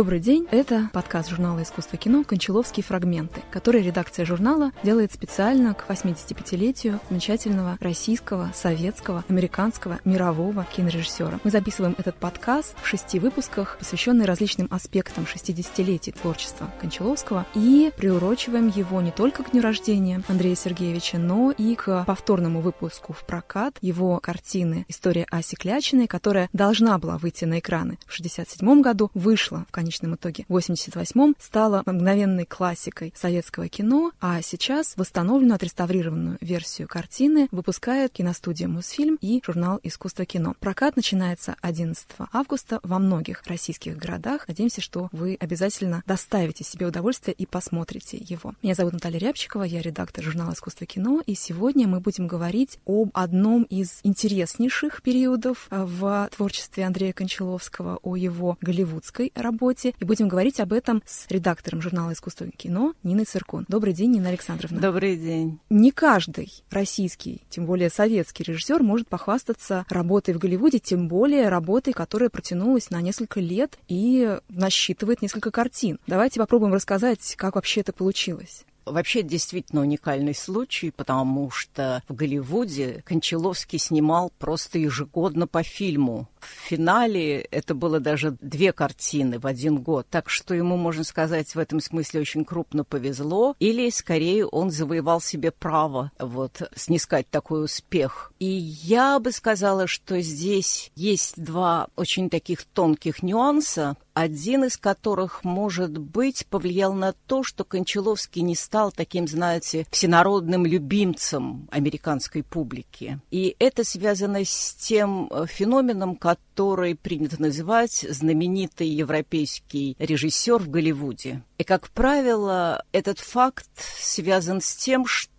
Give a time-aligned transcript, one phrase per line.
[0.00, 5.84] Добрый день, это подкаст журнала «Искусство кино» «Кончаловские фрагменты», который редакция журнала делает специально к
[5.90, 11.38] 85-летию замечательного российского, советского, американского, мирового кинорежиссера.
[11.44, 18.68] Мы записываем этот подкаст в шести выпусках, посвященный различным аспектам 60-летий творчества Кончаловского, и приурочиваем
[18.68, 23.76] его не только к дню рождения Андрея Сергеевича, но и к повторному выпуску в прокат
[23.82, 27.98] его картины «История Аси Клячиной», которая должна была выйти на экраны.
[28.06, 34.40] В 67 году, вышла в конечном итоге в 88-м стала мгновенной классикой советского кино, а
[34.40, 40.54] сейчас восстановленную, отреставрированную версию картины выпускает киностудия «Мосфильм» и журнал «Искусство кино».
[40.60, 44.46] Прокат начинается 11 августа во многих российских городах.
[44.46, 48.54] Надеемся, что вы обязательно доставите себе удовольствие и посмотрите его.
[48.62, 53.10] Меня зовут Наталья Рябчикова, я редактор журнала «Искусство кино», и сегодня мы будем говорить об
[53.12, 60.28] одном из интереснейших периодов в творчестве Андрея Кончаловского, о его голливудской работе, работе, и будем
[60.28, 63.64] говорить об этом с редактором журнала «Искусство и кино» Ниной Циркун.
[63.68, 64.80] Добрый день, Нина Александровна.
[64.80, 65.58] Добрый день.
[65.70, 71.92] Не каждый российский, тем более советский режиссер может похвастаться работой в Голливуде, тем более работой,
[71.92, 75.98] которая протянулась на несколько лет и насчитывает несколько картин.
[76.06, 78.64] Давайте попробуем рассказать, как вообще это получилось.
[78.90, 86.28] Вообще, действительно уникальный случай, потому что в Голливуде Кончаловский снимал просто ежегодно по фильму.
[86.40, 91.54] В финале это было даже две картины в один год, так что ему, можно сказать,
[91.54, 97.64] в этом смысле очень крупно повезло, или, скорее, он завоевал себе право вот снискать такой
[97.64, 98.32] успех.
[98.38, 105.44] И я бы сказала, что здесь есть два очень таких тонких нюанса один из которых,
[105.44, 113.20] может быть, повлиял на то, что Кончаловский не стал таким, знаете, всенародным любимцем американской публики.
[113.30, 121.42] И это связано с тем э, феноменом, который принято называть знаменитый европейский режиссер в Голливуде.
[121.58, 123.68] И, как правило, этот факт
[123.98, 125.29] связан с тем, что,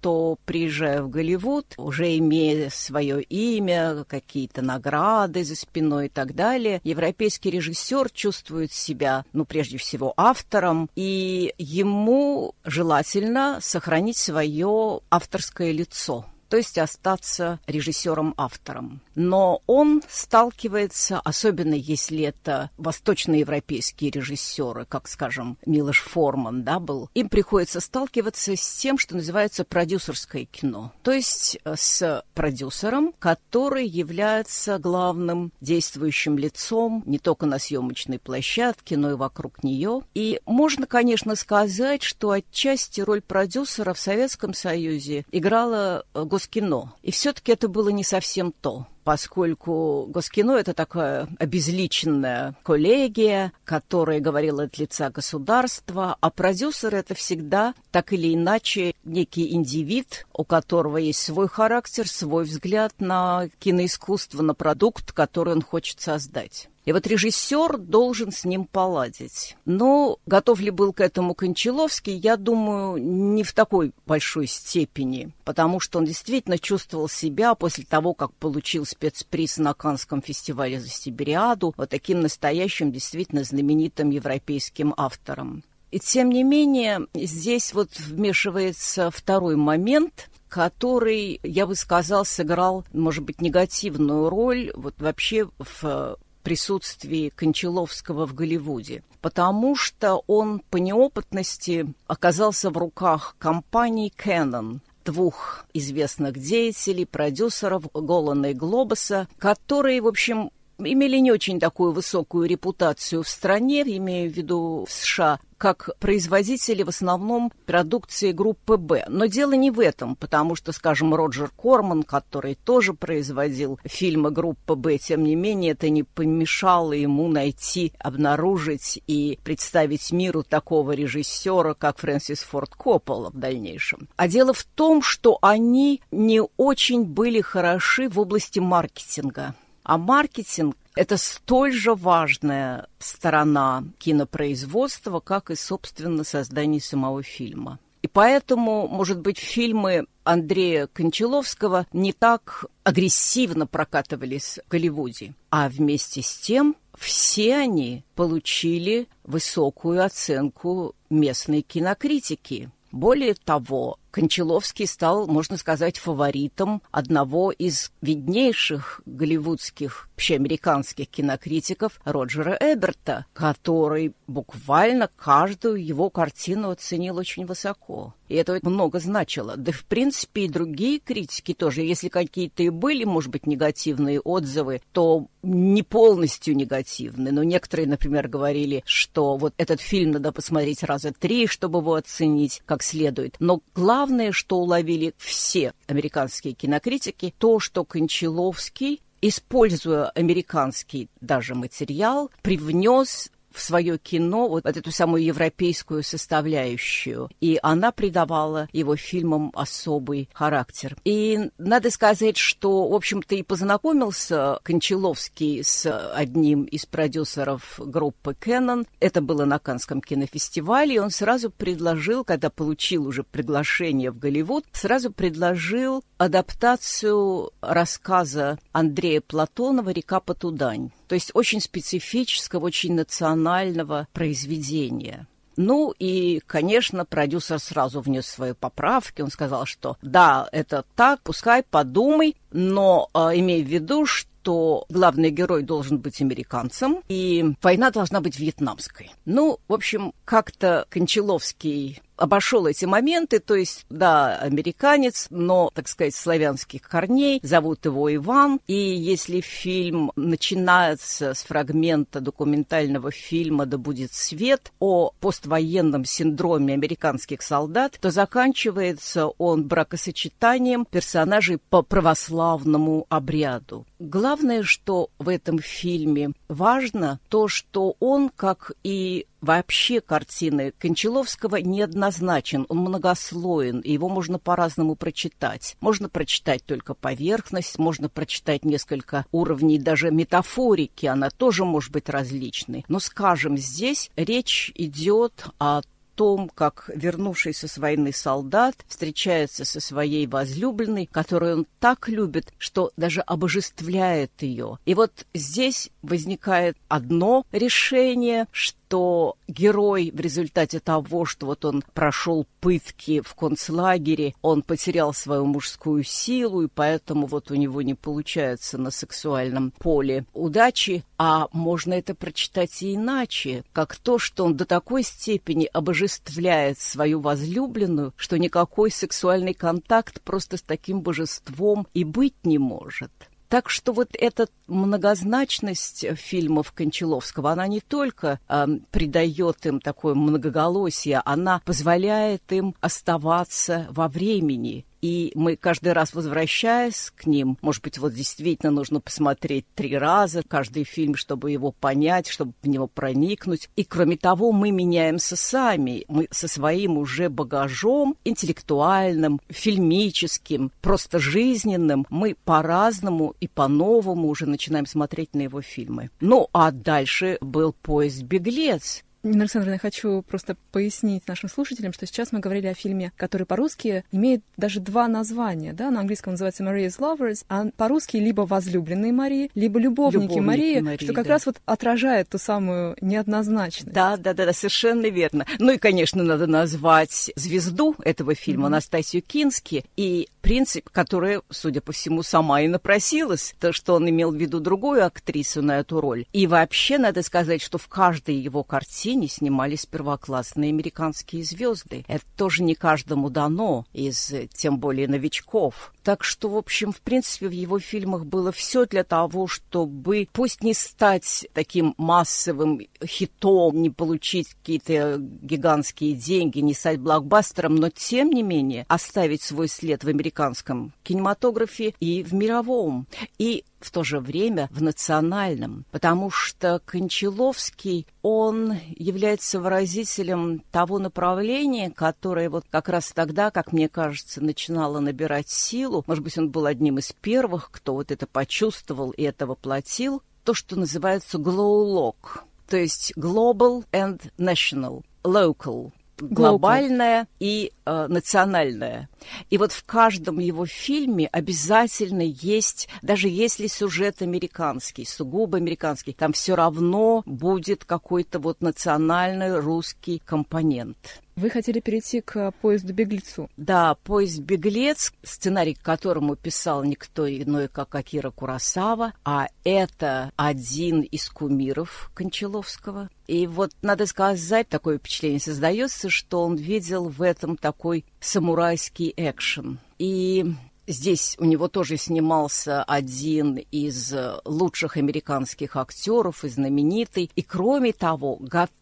[0.46, 7.50] приезжая в Голливуд, уже имея свое имя, какие-то награды за спиной и так далее, европейский
[7.50, 16.58] режиссер чувствует себя, ну, прежде всего, автором, и ему желательно сохранить свое авторское лицо то
[16.58, 19.00] есть остаться режиссером-автором.
[19.16, 27.30] Но он сталкивается, особенно если это восточноевропейские режиссеры, как, скажем, Милош Форман, да, был, им
[27.30, 30.92] приходится сталкиваться с тем, что называется продюсерское кино.
[31.04, 38.98] То есть э, с продюсером, который является главным действующим лицом не только на съемочной площадке,
[38.98, 40.02] но и вокруг нее.
[40.14, 46.94] И можно, конечно, сказать, что отчасти роль продюсера в Советском Союзе играла гос Госкино.
[47.02, 54.64] И все-таки это было не совсем то поскольку Госкино— это такая обезличенная коллегия, которая говорила
[54.64, 61.20] от лица государства, а продюсер— это всегда так или иначе некий индивид, у которого есть
[61.20, 66.70] свой характер, свой взгляд на киноискусство, на продукт, который он хочет создать.
[66.86, 69.56] И вот режиссер должен с ним поладить.
[69.66, 75.80] Но готов ли был к этому Кончаловский, я думаю, не в такой большой степени, потому
[75.80, 81.74] что он действительно чувствовал себя после того, как получил спецприз на Канском фестивале за Сибириаду,
[81.78, 85.64] вот таким настоящим, действительно знаменитым европейским автором.
[85.92, 93.24] И тем не менее, здесь вот вмешивается второй момент, который, я бы сказал, сыграл, может
[93.24, 101.94] быть, негативную роль вот вообще в присутствии Кончаловского в Голливуде, потому что он по неопытности
[102.08, 110.52] оказался в руках компании Canon, двух известных деятелей, продюсеров Голлана и Глобуса, которые, в общем,
[110.86, 116.82] имели не очень такую высокую репутацию в стране, имею в виду в США, как производители
[116.82, 119.06] в основном продукции группы «Б».
[119.08, 124.74] Но дело не в этом, потому что, скажем, Роджер Корман, который тоже производил фильмы группы
[124.74, 131.76] «Б», тем не менее это не помешало ему найти, обнаружить и представить миру такого режиссера,
[131.76, 134.10] как Фрэнсис Форд Коппола в дальнейшем.
[134.16, 139.54] А дело в том, что они не очень были хороши в области маркетинга.
[139.92, 147.78] А маркетинг– это столь же важная сторона кинопроизводства, как и, собственно, создание самого фильма.
[148.02, 155.34] И поэтому, может быть, фильмы Андрея Кончаловского не так агрессивно прокатывались в Голливуде.
[155.50, 162.70] А вместе с тем все они получили высокую оценку местной кинокритики.
[162.94, 172.58] Более того, Кончаловский стал, можно сказать, фаворитом одного из виднейших голливудских, вообще американских кинокритиков Роджера
[172.60, 178.14] Эберта, который буквально каждую его картину оценил очень высоко.
[178.32, 179.58] И это много значило.
[179.58, 181.82] Да, в принципе, и другие критики тоже.
[181.82, 187.34] Если какие-то и были, может быть, негативные отзывы, то не полностью негативные.
[187.34, 192.62] Но некоторые, например, говорили, что вот этот фильм надо посмотреть раза три, чтобы его оценить
[192.66, 193.36] как следует.
[193.40, 194.01] Но главное,
[194.32, 203.98] что уловили все американские кинокритики, то, что Кончаловский используя американский даже материал, привнес в свое
[203.98, 210.96] кино вот эту самую европейскую составляющую, и она придавала его фильмам особый характер.
[211.04, 218.88] И надо сказать, что, в общем-то, и познакомился Кончаловский с одним из продюсеров группы Canon.
[219.00, 224.66] Это было на Канском кинофестивале, и он сразу предложил, когда получил уже приглашение в Голливуд,
[224.72, 230.92] сразу предложил адаптацию рассказа Андрея Платонова «Река Потудань».
[231.12, 235.28] То есть очень специфического, очень национального произведения.
[235.58, 239.22] Ну и, конечно, продюсер сразу внес свои поправки.
[239.22, 245.32] Он сказал, что да, это так, пускай подумай, но э, имей в виду, что главный
[245.32, 249.12] герой должен быть американцем, и война должна быть вьетнамской.
[249.26, 256.16] Ну, в общем, как-то Кончаловский обошел эти моменты, то есть, да, американец, но, так сказать,
[256.16, 264.14] славянских корней, зовут его Иван, и если фильм начинается с фрагмента документального фильма «Да будет
[264.14, 273.86] свет» о поствоенном синдроме американских солдат, то заканчивается он бракосочетанием персонажей по православному обряду.
[274.00, 282.68] Главное, что в этом фильме важно, то, что он, как и Вообще картины Кончаловского неоднозначен,
[282.70, 285.76] он многослоен, и его можно по-разному прочитать.
[285.82, 292.86] Можно прочитать только поверхность, можно прочитать несколько уровней даже метафорики, она тоже может быть различной.
[292.88, 295.82] Но, скажем, здесь речь идет о
[296.16, 302.92] том, как вернувшийся с войны солдат встречается со своей возлюбленной, которую он так любит, что
[302.96, 304.78] даже обожествляет ее.
[304.86, 311.82] И вот здесь возникает одно решение, что что герой в результате того, что вот он
[311.94, 317.94] прошел пытки в концлагере, он потерял свою мужскую силу, и поэтому вот у него не
[317.94, 324.58] получается на сексуальном поле удачи, а можно это прочитать и иначе, как то, что он
[324.58, 332.04] до такой степени обожествляет свою возлюбленную, что никакой сексуальный контакт просто с таким божеством и
[332.04, 333.12] быть не может.
[333.52, 341.22] Так что вот эта многозначность фильмов Кончаловского, она не только э, придает им такое многоголосие,
[341.26, 347.98] она позволяет им оставаться во времени и мы каждый раз, возвращаясь к ним, может быть,
[347.98, 353.70] вот действительно нужно посмотреть три раза каждый фильм, чтобы его понять, чтобы в него проникнуть.
[353.76, 356.06] И кроме того, мы меняемся сами.
[356.08, 364.86] Мы со своим уже багажом интеллектуальным, фильмическим, просто жизненным, мы по-разному и по-новому уже начинаем
[364.86, 366.10] смотреть на его фильмы.
[366.20, 372.08] Ну, а дальше был поезд «Беглец», Нина Александровна, я хочу просто пояснить нашим слушателям, что
[372.08, 375.74] сейчас мы говорили о фильме, который по-русски имеет даже два названия.
[375.74, 375.92] Да?
[375.92, 381.04] На английском называется Maria's Lovers, а по-русски либо «Возлюбленные Марии», либо «Любовники, Любовники Марии», Марии,
[381.04, 381.34] что как да.
[381.34, 383.94] раз вот отражает ту самую неоднозначность.
[383.94, 385.46] Да, да, да, да, совершенно верно.
[385.60, 388.68] Ну и, конечно, надо назвать звезду этого фильма, mm-hmm.
[388.68, 394.32] Анастасию Кински, и принцип, который, судя по всему, сама и напросилась, то, что он имел
[394.32, 396.26] в виду другую актрису на эту роль.
[396.34, 402.06] И вообще, надо сказать, что в каждой его картине картине снимались первоклассные американские звезды.
[402.08, 405.94] Это тоже не каждому дано, из тем более новичков.
[406.04, 410.64] Так что, в общем, в принципе, в его фильмах было все для того, чтобы пусть
[410.64, 418.32] не стать таким массовым хитом, не получить какие-то гигантские деньги, не стать блокбастером, но тем
[418.32, 423.08] не менее оставить свой след в американском кинематографе и в мировом.
[423.38, 431.90] И в то же время в национальном, потому что Кончаловский, он является выразителем того направления,
[431.90, 435.50] которое вот как раз тогда, как мне кажется, начинало набирать
[435.92, 440.22] силу, может быть, он был одним из первых, кто вот это почувствовал и это воплотил,
[440.44, 449.10] то, что называется lock, то есть global and national, local, глобальное и э, национальное.
[449.50, 456.34] И вот в каждом его фильме обязательно есть, даже если сюжет американский, сугубо американский, там
[456.34, 461.22] все равно будет какой-то вот национальный русский компонент.
[461.42, 463.50] Вы хотели перейти к поезду «Беглецу».
[463.58, 471.02] Да, «Поезд «Беглец», сценарий к которому писал никто иной, как Акира Курасава, а это один
[471.02, 473.10] из кумиров Кончаловского.
[473.26, 479.80] И вот, надо сказать, такое впечатление создается, что он видел в этом такой самурайский экшен.
[479.98, 480.46] И
[480.88, 487.30] Здесь у него тоже снимался один из лучших американских актеров и знаменитый.
[487.36, 488.38] И кроме того,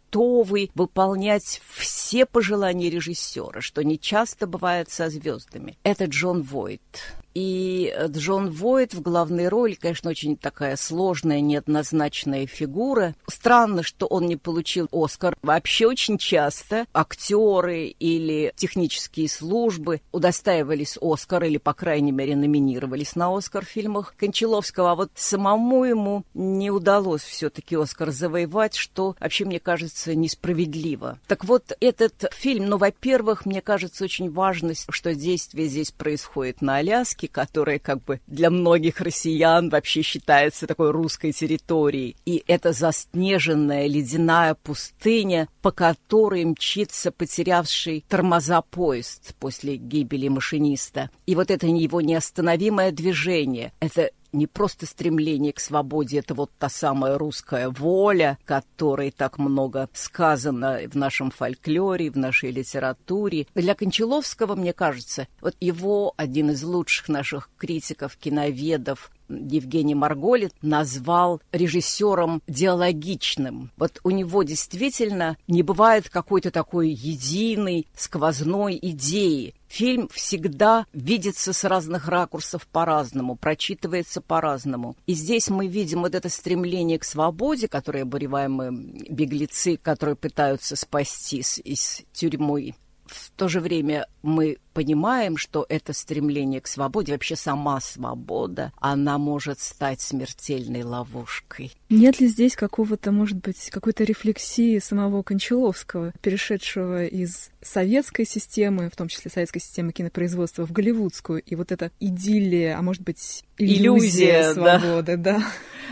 [0.10, 5.78] готовый выполнять все пожелания режиссера, что не часто бывает со звездами.
[5.84, 7.14] Это Джон Войт.
[7.34, 13.16] И Джон Войт в главной роли, конечно, очень такая сложная, неоднозначная фигура.
[13.28, 15.38] Странно, что он не получил Оскар.
[15.42, 23.36] Вообще очень часто актеры или технические службы удостаивались Оскара или, по крайней мере, номинировались на
[23.36, 24.92] Оскар в фильмах Кончаловского.
[24.92, 31.20] А вот самому ему не удалось все-таки Оскар завоевать, что вообще, мне кажется, несправедливо.
[31.28, 36.78] Так вот, этот фильм, ну, во-первых, мне кажется, очень важно, что действие здесь происходит на
[36.78, 42.16] Аляске, Аляски, которая как бы для многих россиян вообще считается такой русской территорией.
[42.26, 51.10] И это заснеженная ледяная пустыня, по которой мчится потерявший тормоза поезд после гибели машиниста.
[51.26, 56.70] И вот это его неостановимое движение, это не просто стремление к свободе, это вот та
[56.70, 63.48] самая русская воля, которой так много сказано в нашем фольклоре, в нашей литературе.
[63.56, 71.42] Для Кончаловского, мне кажется, вот его один из лучших наших критиков, киноведов, Евгений Марголит назвал
[71.52, 73.72] режиссером диалогичным.
[73.78, 79.54] Вот у него действительно не бывает какой-то такой единой сквозной идеи.
[79.68, 84.96] Фильм всегда видится с разных ракурсов по-разному, прочитывается по-разному.
[85.06, 91.62] И здесь мы видим вот это стремление к свободе, которое обуреваемые беглецы, которые пытаются спастись
[91.64, 92.74] из тюрьмы.
[93.10, 99.18] В то же время мы понимаем, что это стремление к свободе, вообще сама свобода, она
[99.18, 101.74] может стать смертельной ловушкой.
[101.90, 108.96] Нет ли здесь какого-то, может быть, какой-то рефлексии самого Кончаловского, перешедшего из советской системы, в
[108.96, 114.52] том числе советской системы кинопроизводства, в голливудскую, и вот эта идиллия, а может быть, иллюзия,
[114.52, 115.40] иллюзия свободы, да.
[115.40, 115.46] да.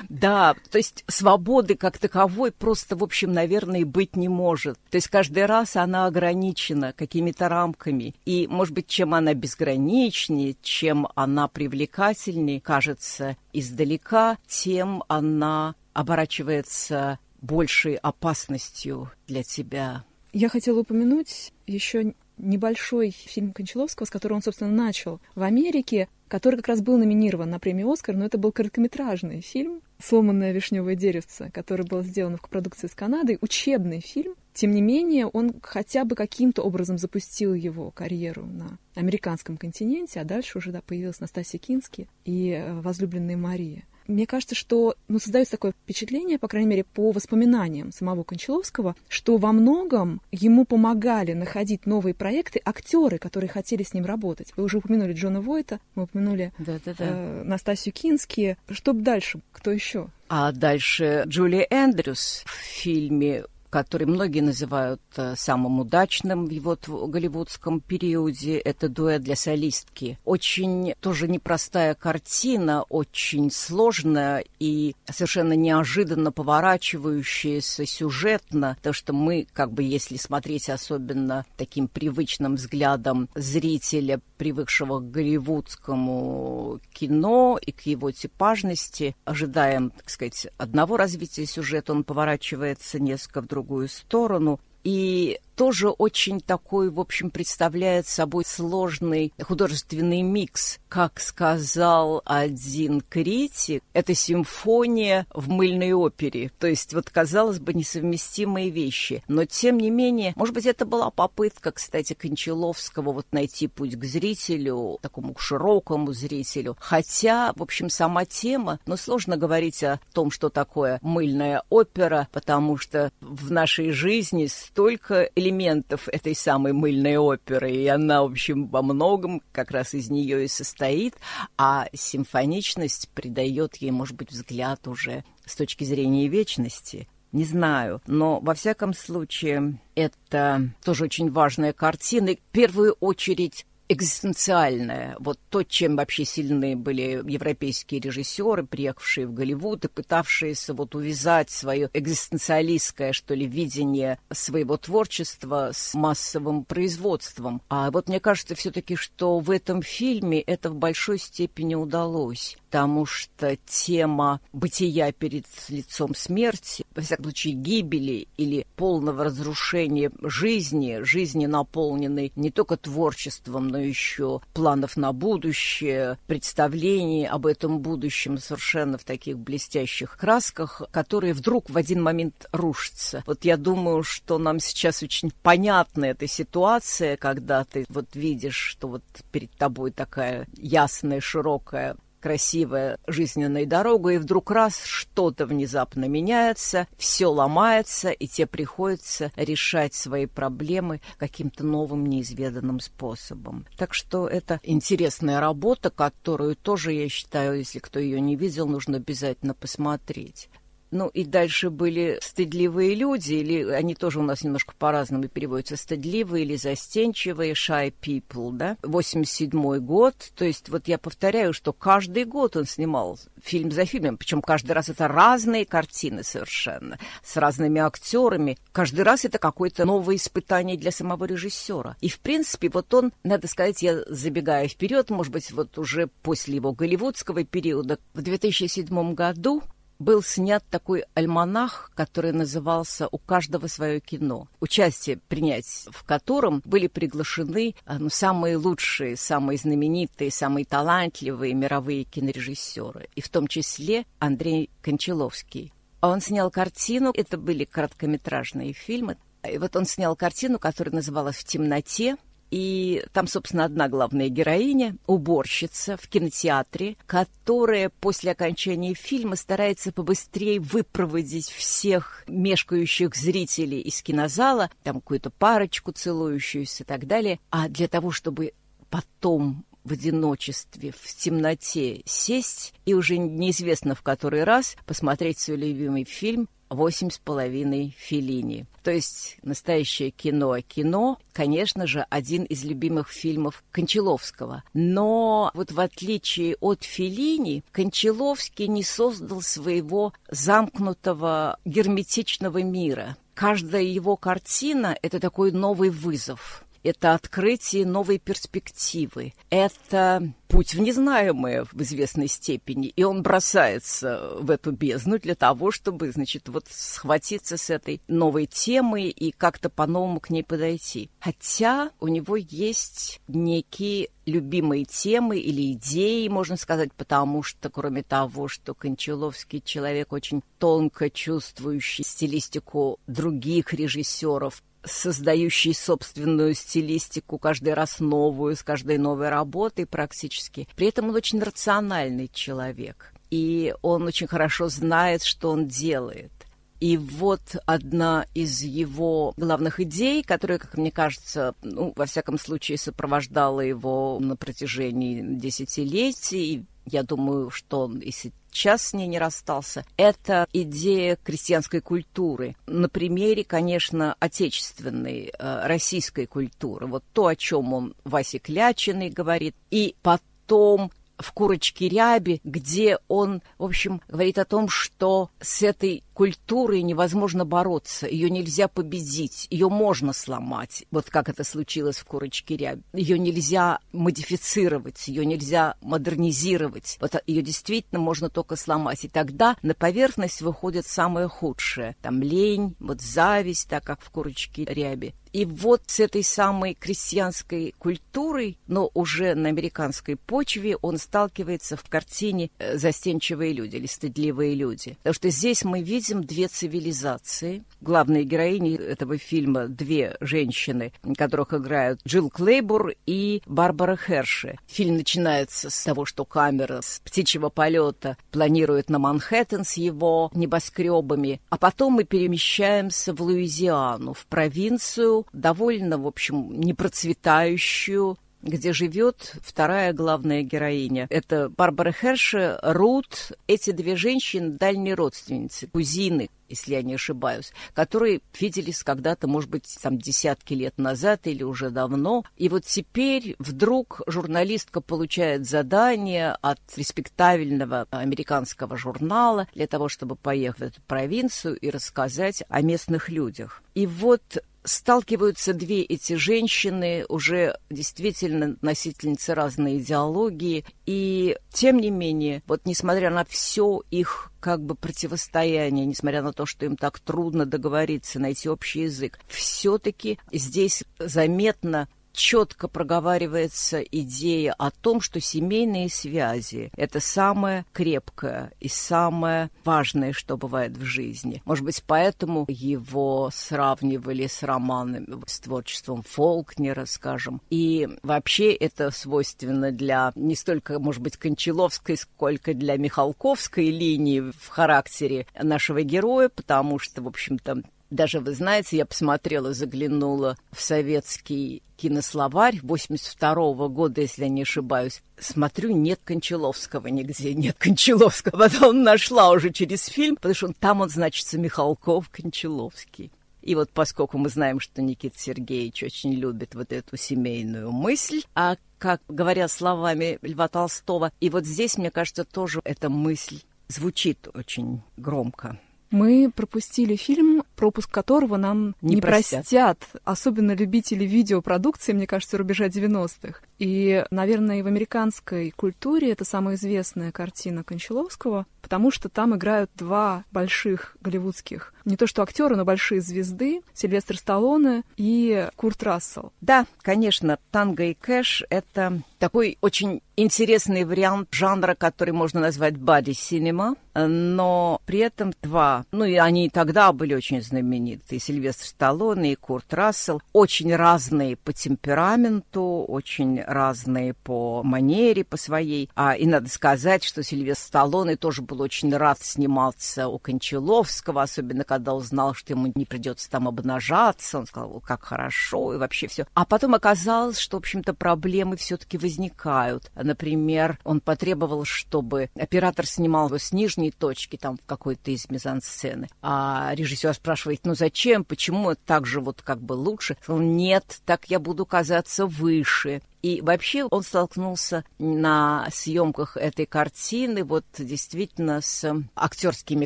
[0.10, 4.78] Да, то есть свободы как таковой просто, в общем, наверное, быть не может.
[4.90, 8.16] То есть каждый раз она ограничена какими-то рамками.
[8.26, 17.96] И, может быть, чем она безграничнее, чем она привлекательнее кажется издалека, тем она оборачивается большей
[17.96, 20.04] опасностью для тебя.
[20.34, 26.58] Я хотела упомянуть еще небольшой фильм Кончаловского, с которого он, собственно, начал в Америке, который
[26.58, 31.50] как раз был номинирован на премию «Оскар», но это был короткометражный фильм «Сломанное вишневое деревце»,
[31.54, 34.36] который был сделан в продукции с Канадой, учебный фильм.
[34.54, 40.24] Тем не менее, он хотя бы каким-то образом запустил его карьеру на американском континенте, а
[40.24, 43.84] дальше уже да, появилась Настасья Кински и э, возлюбленная Мария.
[44.08, 49.38] Мне кажется, что ну, создается такое впечатление, по крайней мере, по воспоминаниям самого Кончаловского, что
[49.38, 54.54] во многом ему помогали находить новые проекты актеры, которые хотели с ним работать.
[54.56, 57.06] Вы уже упомянули Джона Войта, мы упомянули да, да, да.
[57.08, 58.58] Э, Настасью Кински.
[58.70, 59.42] Что дальше?
[59.52, 60.10] Кто еще?
[60.30, 67.82] А дальше Джулия Эндрюс в фильме который многие называют э, самым удачным в его голливудском
[67.82, 68.58] периоде.
[68.58, 70.18] Это дуэт для солистки.
[70.26, 79.72] Очень тоже непростая картина, очень сложная и совершенно неожиданно поворачивающаяся сюжетно, то что мы, как
[79.72, 88.12] бы, если смотреть особенно таким привычным взглядом зрителя, привыкшего к голливудскому кино и к его
[88.12, 93.57] типажности, ожидаем, так сказать, одного развития сюжета, он поворачивается несколько в другую
[93.88, 94.60] сторону.
[94.84, 100.78] И тоже очень такой, в общем, представляет собой сложный художественный микс.
[100.88, 106.52] Как сказал один критик, это симфония в мыльной опере.
[106.60, 109.24] То есть, вот, казалось бы, несовместимые вещи.
[109.28, 114.04] Но, тем не менее, может быть, это была попытка, кстати, Кончаловского вот найти путь к
[114.06, 116.78] зрителю, такому широкому зрителю.
[116.80, 122.78] Хотя, в общем, сама тема, но сложно говорить о том, что такое мыльная опера, потому
[122.78, 128.68] что в нашей жизни столько элементов элементов этой самой мыльной оперы, и она, в общем,
[128.68, 131.16] во многом как раз из нее и состоит,
[131.58, 137.08] а симфоничность придает ей, может быть, взгляд уже с точки зрения вечности.
[137.32, 142.30] Не знаю, но во всяком случае это тоже очень важная картина.
[142.30, 145.16] И в первую очередь экзистенциальное.
[145.20, 151.50] Вот то, чем вообще сильны были европейские режиссеры, приехавшие в Голливуд и пытавшиеся вот увязать
[151.50, 157.62] свое экзистенциалистское, что ли, видение своего творчества с массовым производством.
[157.70, 163.06] А вот мне кажется все-таки, что в этом фильме это в большой степени удалось потому
[163.06, 171.46] что тема бытия перед лицом смерти, во всяком случае гибели или полного разрушения жизни, жизни
[171.46, 179.04] наполненной не только творчеством, но еще планов на будущее, представлений об этом будущем совершенно в
[179.04, 183.24] таких блестящих красках, которые вдруг в один момент рушатся.
[183.28, 188.88] Вот я думаю, что нам сейчас очень понятна эта ситуация, когда ты вот видишь, что
[188.88, 196.88] вот перед тобой такая ясная, широкая красивая жизненная дорога, и вдруг раз что-то внезапно меняется,
[196.98, 203.66] все ломается, и тебе приходится решать свои проблемы каким-то новым неизведанным способом.
[203.78, 208.98] Так что это интересная работа, которую тоже, я считаю, если кто ее не видел, нужно
[208.98, 210.50] обязательно посмотреть.
[210.92, 216.46] Ну и дальше были стыдливые люди, или они тоже у нас немножко по-разному переводятся, стыдливые
[216.46, 218.78] или застенчивые, shy people, да?
[218.84, 224.18] 87 год, то есть вот я повторяю, что каждый год он снимал фильм за фильмом,
[224.18, 230.16] причем каждый раз это разные картины совершенно, с разными актерами, каждый раз это какое-то новое
[230.16, 231.96] испытание для самого режиссера.
[232.02, 236.56] И в принципе вот он, надо сказать, я забегая вперед, может быть, вот уже после
[236.56, 239.64] его голливудского периода, в 2007 году
[240.00, 246.88] был снят такой альманах, который назывался «У каждого свое кино», участие принять в котором были
[246.88, 254.06] приглашены а, ну, самые лучшие, самые знаменитые, самые талантливые мировые кинорежиссеры, и в том числе
[254.20, 255.74] Андрей Кончаловский.
[256.02, 259.18] Он снял картину, это были короткометражные фильмы,
[259.50, 262.18] и вот он снял картину, которая называлась «В темноте»,
[262.50, 270.60] и там, собственно, одна главная героиня, уборщица в кинотеатре, которая после окончания фильма старается побыстрее
[270.60, 277.40] выпроводить всех мешкающих зрителей из кинозала, там какую-то парочку целующуюся и так далее.
[277.50, 278.54] А для того, чтобы
[278.90, 286.04] потом в одиночестве, в темноте сесть и уже неизвестно в который раз посмотреть свой любимый
[286.04, 288.66] фильм восемь с половиной Филини.
[288.84, 290.60] То есть настоящее кино.
[290.60, 294.64] Кино, конечно же, один из любимых фильмов Кончаловского.
[294.74, 303.16] Но вот в отличие от Филини, Кончаловский не создал своего замкнутого герметичного мира.
[303.34, 311.66] Каждая его картина— это такой новый вызов это открытие новой перспективы, это путь в незнаемое
[311.72, 317.58] в известной степени, и он бросается в эту бездну для того, чтобы, значит, вот схватиться
[317.58, 321.10] с этой новой темой и как-то по-новому к ней подойти.
[321.20, 328.48] Хотя у него есть некие любимые темы или идеи, можно сказать, потому что, кроме того,
[328.48, 338.56] что Кончаловский человек очень тонко чувствующий стилистику других режиссеров, создающий собственную стилистику, каждый раз новую,
[338.56, 340.68] с каждой новой работой практически.
[340.76, 346.32] При этом он очень рациональный человек, и он очень хорошо знает, что он делает.
[346.80, 352.78] И вот одна из его главных идей, которая, как мне кажется, ну, во всяком случае,
[352.78, 359.86] сопровождала его на протяжении десятилетий, я думаю, что он и сейчас с ней не расстался,
[359.98, 362.56] это идея крестьянской культуры.
[362.66, 366.88] На примере, конечно, отечественной э, российской культуры.
[366.88, 369.56] Вот то, о чем он Васе Клячиной говорит.
[369.70, 376.04] И потом в «Курочке ряби», где он, в общем, говорит о том, что с этой
[376.14, 382.58] культурой невозможно бороться, ее нельзя победить, ее можно сломать, вот как это случилось в «Курочке
[382.58, 382.82] ряби».
[382.94, 389.04] Ее нельзя модифицировать, ее нельзя модернизировать, вот ее действительно можно только сломать.
[389.06, 394.66] И тогда на поверхность выходит самое худшее, там лень, вот зависть, так как в «Курочке
[394.66, 395.14] ряби».
[395.34, 401.84] И вот с этой самой крестьянской культурой, но уже на американской почве, он сталкивается в
[401.84, 404.98] картине э, «Застенчивые люди» или «Стыдливые люди».
[404.98, 407.64] Потому что здесь мы видим две цивилизации.
[407.82, 414.58] Главные героини этого фильма— две женщины, которых играют Джилл Клейбур и Барбара Херши.
[414.68, 421.42] Фильм начинается с того, что камера с птичьего полета планирует на Манхэттен с его небоскребами,
[421.50, 429.94] а потом мы перемещаемся в Луизиану, в провинцию, довольно, в общем, непроцветающую, где живет вторая
[429.94, 431.08] главная героиня.
[431.10, 433.32] Это Барбара Херши, Рут.
[433.48, 439.78] Эти две женщины дальние родственницы, кузины, если я не ошибаюсь, которые виделись когда-то, может быть,
[439.82, 442.24] там десятки лет назад или уже давно.
[442.38, 450.58] И вот теперь вдруг журналистка получает задание от респектабельного американского журнала для того, чтобы поехать
[450.58, 453.62] в эту провинцию и рассказать о местных людях.
[453.76, 462.44] И вот сталкиваются две эти женщины, уже действительно носительницы разной идеологии, и тем не менее,
[462.46, 467.46] вот несмотря на все их как бы противостояние, несмотря на то, что им так трудно
[467.46, 476.72] договориться, найти общий язык, все-таки здесь заметно четко проговаривается идея о том, что семейные связи–
[476.76, 481.44] это самое крепкое и самое важное, что бывает в жизни.
[481.46, 487.40] Может быть, поэтому его сравнивали с романами, с творчеством Фолкнера, скажем.
[487.52, 494.48] И вообще это свойственно для не столько, может быть, Кончаловской, сколько для Михалковской линии в
[494.48, 501.62] характере нашего героя, потому что, в общем-то, даже, вы знаете, я посмотрела, заглянула в советский
[501.78, 505.02] кинословарь 82 -го года, если я не ошибаюсь.
[505.20, 508.38] Смотрю, нет Кончаловского нигде, нет Кончаловского.
[508.50, 513.12] Потом нашла уже через фильм, потому что там он значится Михалков Кончаловский.
[513.42, 518.58] И вот поскольку мы знаем, что Никита Сергеевич очень любит вот эту семейную мысль, а
[518.78, 524.82] как говоря словами Льва Толстого, и вот здесь, мне кажется, тоже эта мысль звучит очень
[524.98, 525.60] громко.
[525.92, 529.42] Мы пропустили фильм, пропуск которого нам не, не простят.
[529.42, 533.42] простят, особенно любители видеопродукции, мне кажется, рубежа 90-х.
[533.60, 539.72] И, наверное, и в американской культуре это самая известная картина Кончаловского, потому что там играют
[539.76, 546.34] два больших голливудских, не то что актера, но большие звезды, Сильвестр Сталлоне и Курт Рассел.
[546.42, 553.76] Да, конечно, «Танго и Кэш»— это такой очень интересный вариант жанра, который можно назвать боди-синема,
[553.96, 559.36] но при этом два, ну и они и тогда были очень знаменитые, Сильвестр Сталлоне и
[559.36, 565.90] Курт Рассел, очень разные по темпераменту, очень разные по манере, по своей.
[565.96, 571.64] А, и надо сказать, что Сильвестр Сталлоне тоже был очень рад сниматься у Кончаловского, особенно
[571.64, 574.40] когда узнал, что ему не придется там обнажаться.
[574.40, 576.28] Он сказал, как хорошо, и вообще все.
[576.34, 579.92] А потом оказалось, что, в общем-то, проблемы все-таки возникают.
[579.96, 586.10] Например, он потребовал, чтобы оператор снимал его с нижней точки, там, в какой-то из мизансцены.
[586.22, 590.18] А режиссер спрашивает, ну зачем, почему так же вот как бы лучше?
[590.28, 593.02] Он, нет, так я буду казаться выше.
[593.22, 599.86] И вообще он столкнулся на съемках этой картины вот действительно с актерскими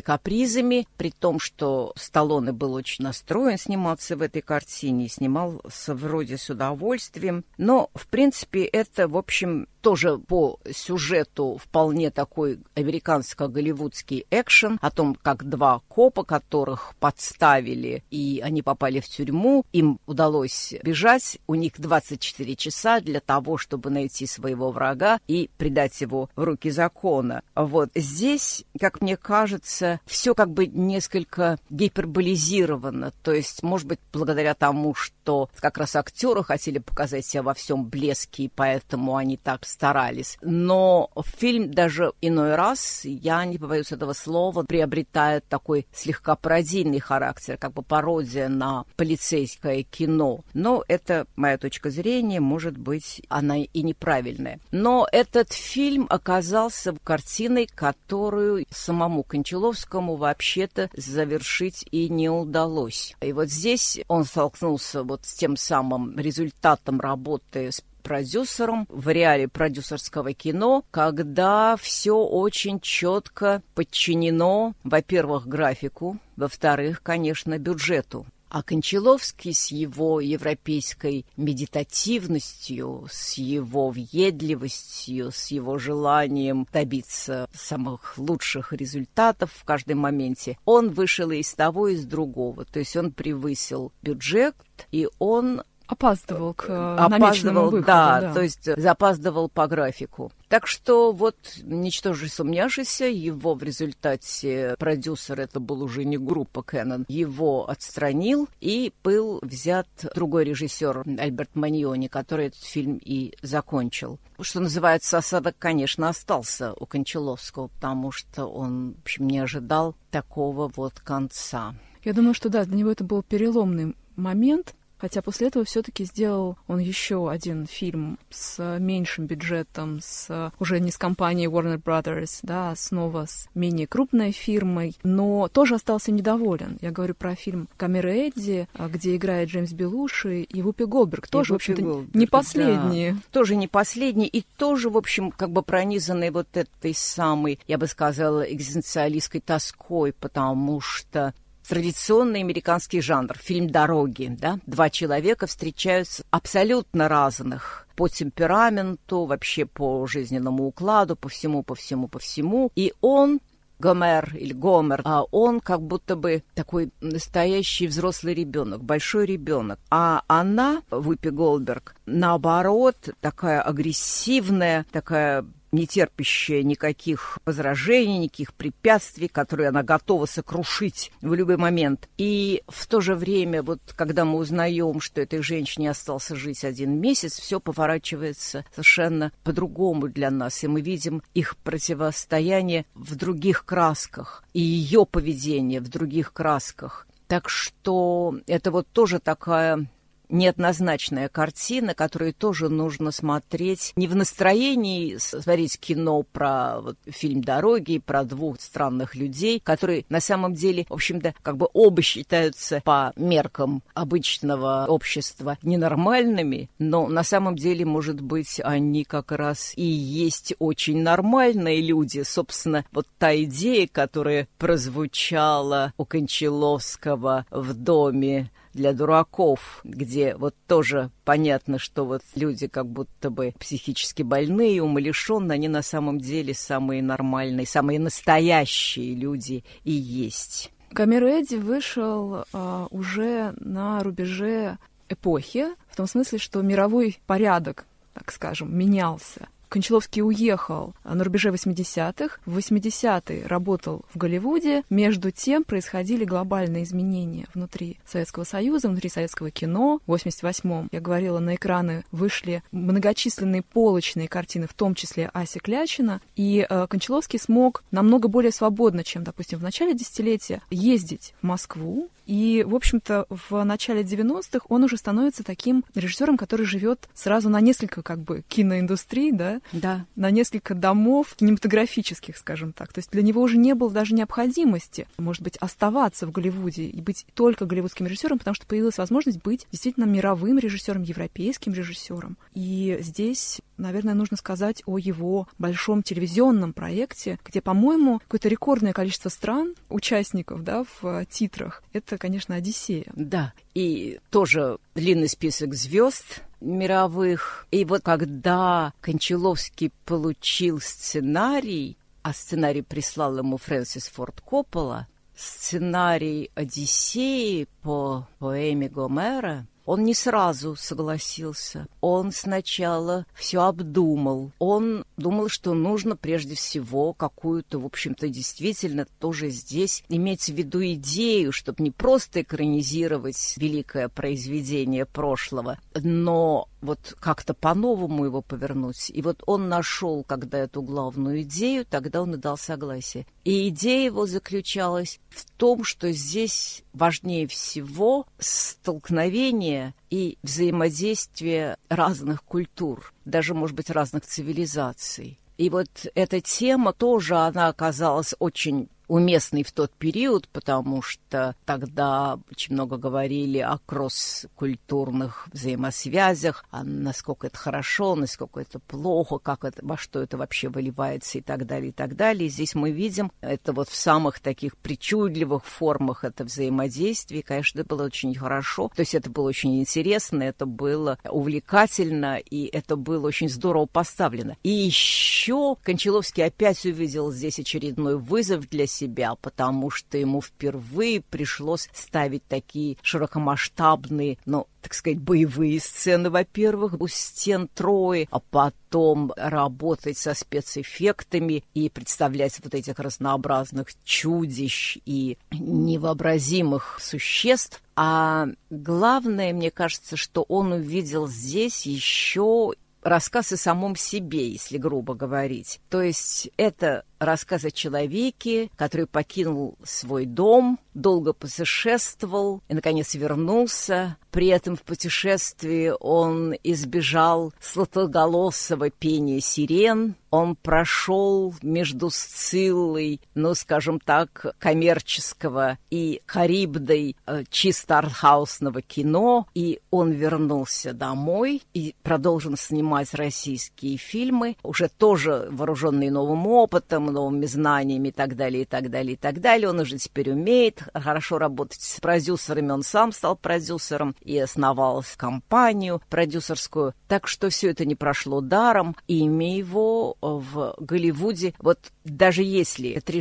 [0.00, 6.50] капризами, при том, что Сталлоне был очень настроен сниматься в этой картине, снимался вроде с
[6.50, 7.44] удовольствием.
[7.58, 15.16] Но, в принципе, это, в общем, тоже по сюжету вполне такой американско-голливудский экшен о том,
[15.20, 21.72] как два копа, которых подставили, и они попали в тюрьму, им удалось бежать, у них
[21.76, 27.42] 24 часа для того, чтобы найти своего врага и предать его в руки закона.
[27.54, 34.54] Вот здесь, как мне кажется, все как бы несколько гиперболизировано, то есть, может быть, благодаря
[34.54, 39.66] тому, что как раз актеры хотели показать себя во всем блеске, и поэтому они так
[39.72, 40.38] старались.
[40.42, 47.56] Но фильм даже иной раз, я не побоюсь этого слова, приобретает такой слегка пародийный характер,
[47.58, 50.44] как бы пародия на полицейское кино.
[50.54, 54.60] Но это моя точка зрения, может быть, она и неправильная.
[54.70, 63.16] Но этот фильм оказался картиной, которую самому Кончаловскому вообще-то завершить и не удалось.
[63.20, 69.48] И вот здесь он столкнулся вот с тем самым результатом работы с продюсером в реале
[69.48, 78.26] продюсерского кино, когда все очень четко подчинено, во-первых, графику, во-вторых, конечно, бюджету.
[78.52, 88.74] А Кончаловский с его европейской медитативностью, с его въедливостью, с его желанием добиться самых лучших
[88.74, 92.66] результатов в каждом моменте, он вышел из того, и из другого.
[92.66, 94.54] То есть он превысил бюджет,
[94.90, 100.32] и он Опаздывал к э, опаздывал, выходу, да, да, то есть запаздывал по графику.
[100.48, 107.04] Так что вот, ничтоже сумняшися, его в результате продюсер, это был уже не группа Canon,
[107.08, 114.18] его отстранил, и был взят другой режиссер Альберт Маньони, который этот фильм и закончил.
[114.40, 120.70] Что называется, осадок, конечно, остался у Кончаловского, потому что он, в общем, не ожидал такого
[120.74, 121.74] вот конца.
[122.02, 126.56] Я думаю, что да, для него это был переломный момент, хотя после этого все-таки сделал
[126.68, 132.70] он еще один фильм с меньшим бюджетом, с уже не с компанией Warner Brothers, да,
[132.70, 136.78] а снова с менее крупной фирмой, но тоже остался недоволен.
[136.80, 141.26] Я говорю про фильм «Камера Эдди», а, где играет Джеймс Белуши и Вупи Голберг.
[141.26, 143.14] Тоже, в общем-то, не последние.
[143.14, 143.18] Да.
[143.32, 147.88] Тоже не последние и тоже, в общем, как бы пронизанные вот этой самой, я бы
[147.88, 151.34] сказала, экзистенциалистской тоской, потому что
[151.68, 154.34] традиционный американский жанр, фильм «Дороги».
[154.38, 154.58] Да?
[154.66, 162.08] Два человека встречаются абсолютно разных по темпераменту, вообще по жизненному укладу, по всему, по всему,
[162.08, 162.70] по всему.
[162.74, 163.40] И он
[163.82, 169.80] Гомер или Гомер, а он как будто бы такой настоящий взрослый ребенок, большой ребенок.
[169.90, 179.70] А она, Вупи Голдберг, наоборот, такая агрессивная, такая не терпящая никаких возражений, никаких препятствий, которые
[179.70, 182.08] она готова сокрушить в любой момент.
[182.18, 187.00] И в то же время, вот когда мы узнаем, что этой женщине остался жить один
[187.00, 194.44] месяц, все поворачивается совершенно по-другому для нас, и мы видим их противостояние в других красках,
[194.52, 197.06] и ее поведение в других красках.
[197.28, 199.86] Так что это вот тоже такая
[200.32, 207.98] неоднозначная картина, которую тоже нужно смотреть не в настроении смотреть кино про вот, фильм «Дороги»,
[207.98, 213.12] про двух странных людей, которые на самом деле, в общем-то, как бы оба считаются по
[213.16, 220.54] меркам обычного общества ненормальными, но на самом деле, может быть, они как раз и есть
[220.58, 222.22] очень нормальные люди.
[222.22, 231.10] Собственно, вот та идея, которая прозвучала у Кончаловского в доме для дураков, где вот тоже
[231.24, 237.02] понятно, что вот люди как будто бы психически больные, умалишенные, они на самом деле самые
[237.02, 240.70] нормальные, самые настоящие люди и есть.
[240.92, 248.30] Камеру Эдди вышел а, уже на рубеже эпохи, в том смысле, что мировой порядок, так
[248.32, 249.48] скажем, менялся.
[249.72, 252.40] Кончаловский уехал на рубеже 80-х.
[252.44, 254.82] В 80-е работал в Голливуде.
[254.90, 260.00] Между тем происходили глобальные изменения внутри Советского Союза, внутри советского кино.
[260.06, 266.20] В 88-м, я говорила, на экраны вышли многочисленные полочные картины, в том числе Ася Клячина.
[266.36, 272.10] И э, Кончаловский смог намного более свободно, чем, допустим, в начале десятилетия, ездить в Москву,
[272.26, 277.60] и, в общем-то, в начале 90-х он уже становится таким режиссером, который живет сразу на
[277.60, 279.60] несколько, как бы, киноиндустрий, да?
[279.72, 280.06] Да.
[280.16, 282.92] На несколько домов кинематографических, скажем так.
[282.92, 287.00] То есть для него уже не было даже необходимости, может быть, оставаться в Голливуде и
[287.00, 292.36] быть только голливудским режиссером, потому что появилась возможность быть действительно мировым режиссером, европейским режиссером.
[292.54, 299.28] И здесь, наверное, нужно сказать о его большом телевизионном проекте, где, по-моему, какое-то рекордное количество
[299.28, 301.82] стран, участников, да, в титрах.
[301.92, 303.06] Это конечно, Одиссея.
[303.14, 307.66] Да, и тоже длинный список звезд мировых.
[307.70, 317.66] И вот когда Кончаловский получил сценарий, а сценарий прислал ему Фрэнсис Форд Коппола, сценарий «Одиссеи»
[317.82, 321.86] по поэме Гомера, он не сразу согласился.
[322.00, 324.52] Он сначала все обдумал.
[324.58, 330.84] Он думал, что нужно прежде всего какую-то, в общем-то, действительно тоже здесь иметь в виду
[330.84, 339.10] идею, чтобы не просто экранизировать великое произведение прошлого, но вот как-то по-новому его повернуть.
[339.10, 343.26] И вот он нашел, когда эту главную идею, тогда он и дал согласие.
[343.44, 353.14] И идея его заключалась в том, что здесь важнее всего столкновение и взаимодействие разных культур,
[353.24, 355.38] даже, может быть, разных цивилизаций.
[355.58, 362.38] И вот эта тема тоже, она оказалась очень уместный в тот период, потому что тогда
[362.50, 369.84] очень много говорили о кросс-культурных взаимосвязях, а насколько это хорошо, насколько это плохо, как это,
[369.84, 372.46] во что это вообще выливается и так далее, и так далее.
[372.46, 377.42] И здесь мы видим это вот в самых таких причудливых формах это взаимодействие.
[377.42, 378.90] Конечно, это было очень хорошо.
[378.96, 384.56] То есть это было очень интересно, это было увлекательно, и это было очень здорово поставлено.
[384.62, 391.20] И еще Кончаловский опять увидел здесь очередной вызов для себя себя, потому что ему впервые
[391.20, 399.32] пришлось ставить такие широкомасштабные, ну, так сказать, боевые сцены, во-первых, у стен Трои, а потом
[399.36, 407.82] работать со спецэффектами и представлять вот этих разнообразных чудищ и невообразимых существ.
[407.94, 415.14] А главное, мне кажется, что он увидел здесь еще рассказ о самом себе, если грубо
[415.14, 415.80] говорить.
[415.90, 424.16] То есть это рассказ о человеке, который покинул свой дом, долго путешествовал и, наконец, вернулся.
[424.30, 434.00] При этом в путешествии он избежал сладкоголосого пения сирен, он прошел между Сциллой, ну, скажем
[434.00, 443.12] так, коммерческого и Харибдой э, чисто артхаусного кино, и он вернулся домой и продолжил снимать
[443.12, 449.14] российские фильмы, уже тоже вооруженный новым опытом, новыми знаниями и так далее, и так далее,
[449.14, 449.68] и так далее.
[449.68, 456.02] Он уже теперь умеет хорошо работать с продюсерами, он сам стал продюсером и основал компанию
[456.10, 456.94] продюсерскую.
[457.08, 463.12] Так что все это не прошло даром, имя его в Голливуде, вот даже если это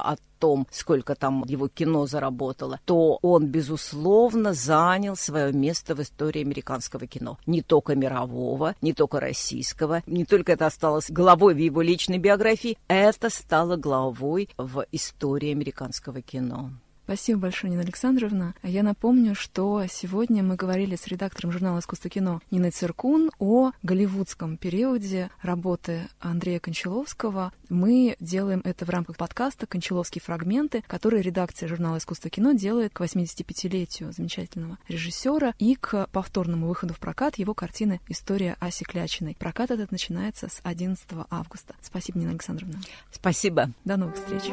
[0.00, 6.40] от том, сколько там его кино заработало, то он, безусловно, занял свое место в истории
[6.40, 7.38] американского кино.
[7.46, 10.02] Не только мирового, не только российского.
[10.06, 16.22] Не только это осталось главой в его личной биографии, это стало главой в истории американского
[16.22, 16.70] кино.
[17.10, 18.54] Спасибо большое, Нина Александровна.
[18.62, 24.56] Я напомню, что сегодня мы говорили с редактором журнала «Искусство кино» Ниной Циркун о голливудском
[24.56, 27.52] периоде работы Андрея Кончаловского.
[27.68, 33.00] Мы делаем это в рамках подкаста «Кончаловский — фрагменты», который редакция журнала «Искусство кино» делает к
[33.00, 39.34] 85-летию замечательного режиссера и к повторному выходу в прокат его картины «История Аси Клячиной».
[39.36, 41.74] Прокат этот начинается с 11 августа.
[41.82, 42.80] Спасибо, Нина Александровна.
[43.10, 43.70] Спасибо.
[43.84, 44.44] До новых встреч.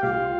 [0.00, 0.37] thank you